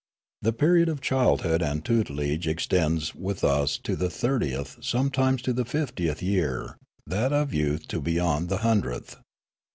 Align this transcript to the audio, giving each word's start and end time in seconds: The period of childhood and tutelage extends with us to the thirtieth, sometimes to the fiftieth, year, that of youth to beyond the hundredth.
The 0.41 0.51
period 0.51 0.89
of 0.89 0.99
childhood 0.99 1.61
and 1.61 1.85
tutelage 1.85 2.47
extends 2.47 3.13
with 3.13 3.43
us 3.43 3.77
to 3.83 3.95
the 3.95 4.09
thirtieth, 4.09 4.79
sometimes 4.83 5.43
to 5.43 5.53
the 5.53 5.63
fiftieth, 5.63 6.23
year, 6.23 6.79
that 7.05 7.31
of 7.31 7.53
youth 7.53 7.87
to 7.89 8.01
beyond 8.01 8.49
the 8.49 8.57
hundredth. 8.65 9.17